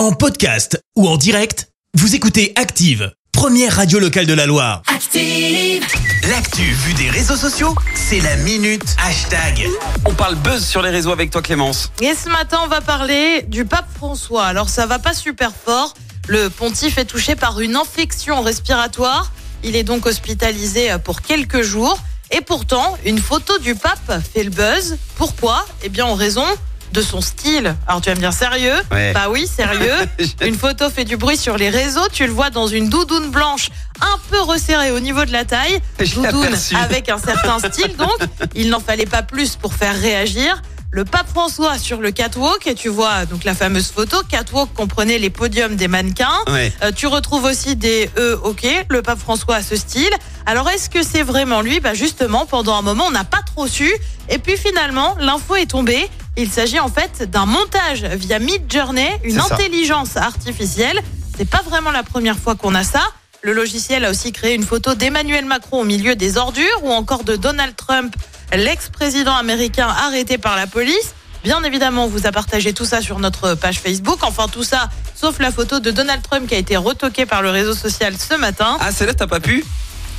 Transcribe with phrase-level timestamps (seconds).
[0.00, 4.80] En podcast ou en direct, vous écoutez Active, première radio locale de la Loire.
[4.86, 5.84] Active.
[6.30, 9.68] L'actu vue des réseaux sociaux, c'est la minute hashtag.
[10.06, 11.92] On parle buzz sur les réseaux avec toi Clémence.
[12.00, 14.46] Et ce matin, on va parler du pape François.
[14.46, 15.92] Alors, ça va pas super fort.
[16.28, 19.30] Le pontife est touché par une infection respiratoire.
[19.64, 21.98] Il est donc hospitalisé pour quelques jours.
[22.30, 24.96] Et pourtant, une photo du pape fait le buzz.
[25.16, 25.66] Pourquoi?
[25.82, 26.46] Eh bien, en raison
[26.92, 27.74] de son style.
[27.86, 29.12] Alors, tu vas me dire sérieux Ouais.
[29.12, 29.94] Bah oui, sérieux.
[30.44, 32.08] Une photo fait du bruit sur les réseaux.
[32.12, 35.80] Tu le vois dans une doudoune blanche un peu resserrée au niveau de la taille.
[35.98, 38.18] Je Doudoune avec un certain style, donc.
[38.54, 40.62] Il n'en fallait pas plus pour faire réagir.
[40.92, 44.16] Le pape François sur le catwalk, et tu vois donc la fameuse photo.
[44.28, 46.26] Catwalk comprenait les podiums des mannequins.
[46.48, 46.72] Ouais.
[46.82, 50.10] Euh, tu retrouves aussi des E, ok, le pape François a ce style.
[50.46, 51.78] Alors est-ce que c'est vraiment lui?
[51.78, 53.88] Bah justement, pendant un moment, on n'a pas trop su.
[54.28, 56.10] Et puis finalement, l'info est tombée.
[56.40, 59.54] Il s'agit en fait d'un montage via Midjourney, une ça.
[59.54, 60.98] intelligence artificielle.
[61.36, 63.02] C'est pas vraiment la première fois qu'on a ça.
[63.42, 67.24] Le logiciel a aussi créé une photo d'Emmanuel Macron au milieu des ordures ou encore
[67.24, 68.16] de Donald Trump,
[68.54, 71.14] l'ex-président américain arrêté par la police.
[71.44, 74.20] Bien évidemment, on vous a partagé tout ça sur notre page Facebook.
[74.22, 77.50] Enfin, tout ça, sauf la photo de Donald Trump qui a été retoquée par le
[77.50, 78.78] réseau social ce matin.
[78.80, 79.62] Ah celle-là t'as pas pu?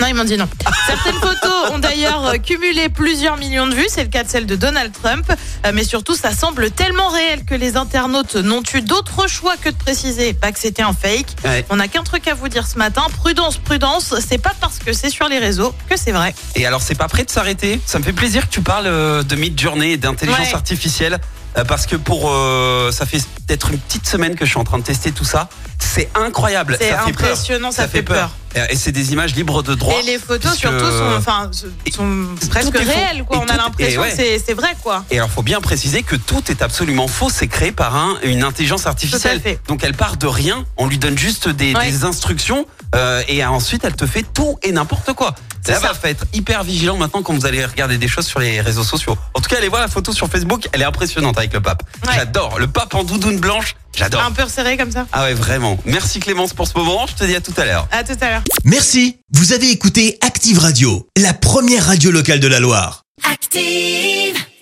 [0.00, 0.48] Non, ils m'ont dit non.
[0.86, 3.86] Certaines photos ont d'ailleurs euh, cumulé plusieurs millions de vues.
[3.88, 5.24] C'est le cas de celle de Donald Trump.
[5.64, 9.70] Euh, Mais surtout, ça semble tellement réel que les internautes n'ont eu d'autre choix que
[9.70, 11.26] de préciser pas que c'était un fake.
[11.44, 11.64] Ouais.
[11.70, 13.02] On n'a qu'un truc à vous dire ce matin.
[13.16, 14.14] Prudence, prudence.
[14.26, 16.34] C'est pas parce que c'est sur les réseaux que c'est vrai.
[16.54, 17.80] Et alors c'est pas prêt de s'arrêter?
[17.86, 20.54] Ça me fait plaisir que tu parles euh, de mid-journée et d'intelligence Ouais.
[20.54, 21.18] artificielle.
[21.56, 24.64] Euh, Parce que pour euh, ça fait peut-être une petite semaine que je suis en
[24.64, 25.48] train de tester tout ça.
[25.78, 26.76] C'est incroyable.
[26.80, 28.30] C'est ça impressionnant, ça fait peur.
[28.54, 29.94] Et et c'est des images libres de droit.
[30.00, 31.50] Et les photos surtout sont, enfin,
[31.94, 33.24] sont presque réelles.
[33.24, 33.38] Quoi.
[33.38, 34.10] On a l'impression ouais.
[34.10, 34.74] que c'est- vrai.
[34.82, 35.04] quoi.
[35.10, 37.28] Et alors, faut bien préciser que tout est absolument faux.
[37.30, 39.40] C'est créé par un, une intelligence artificielle.
[39.42, 39.60] fait.
[39.68, 40.64] Donc, elle part de rien.
[40.78, 41.90] On lui donne juste des, Ouais.
[41.90, 45.34] des instructions euh, et ensuite, elle te fait tout et n'importe quoi.
[45.68, 45.88] Là, ça.
[45.88, 48.84] va faut être hyper vigilant maintenant quand vous allez regarder des choses sur les réseaux
[48.84, 49.16] sociaux.
[49.34, 50.68] En tout cas, allez voir la photo sur Facebook.
[50.72, 51.82] Elle est impressionnante avec le pape.
[52.06, 52.14] Ouais.
[52.14, 52.58] J'adore.
[52.58, 53.74] Le pape en doudoune blanche.
[53.96, 54.22] J'adore.
[54.22, 55.06] Un peu resserré comme ça.
[55.12, 55.78] Ah ouais, vraiment.
[55.86, 57.06] Merci Clémence pour ce moment.
[57.06, 57.88] Je te dis à tout à l'heure.
[57.90, 58.42] À tout à l'heure.
[58.64, 63.02] Merci, vous avez écouté Active Radio, la première radio locale de la Loire.
[63.30, 64.46] Active.